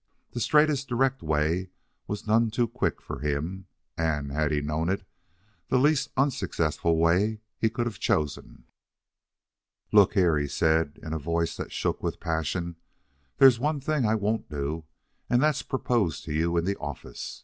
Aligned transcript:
The 0.31 0.39
straightest, 0.39 0.87
direct 0.89 1.21
way 1.21 1.69
was 2.07 2.25
none 2.25 2.49
too 2.49 2.67
quick 2.67 3.03
for 3.03 3.19
him 3.19 3.67
and, 3.95 4.31
had 4.31 4.51
he 4.51 4.59
known 4.59 4.89
it, 4.89 5.07
the 5.67 5.77
least 5.77 6.09
unsuccessful 6.17 6.97
way 6.97 7.41
he 7.59 7.69
could 7.69 7.85
have 7.85 7.99
chosen. 7.99 8.63
"Look 9.91 10.15
here," 10.15 10.39
he 10.39 10.47
said, 10.47 10.99
in 11.03 11.13
a 11.13 11.19
voice 11.19 11.55
that 11.57 11.71
shook 11.71 12.01
with 12.01 12.19
passion, 12.19 12.77
"there's 13.37 13.59
one 13.59 13.79
thing 13.79 14.03
I 14.07 14.15
won't 14.15 14.49
do, 14.49 14.85
and 15.29 15.39
that's 15.39 15.61
propose 15.61 16.19
to 16.21 16.33
you 16.33 16.57
in 16.57 16.65
the 16.65 16.77
office. 16.77 17.39